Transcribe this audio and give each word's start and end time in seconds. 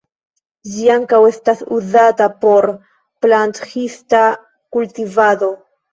Ĝi 0.75 0.87
ankaŭ 0.93 1.19
estas 1.31 1.61
uzata 1.75 2.29
por 2.45 2.69
planthista 3.27 4.23
kultivado. 4.77 5.53